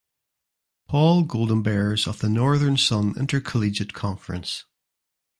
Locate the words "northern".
2.27-2.75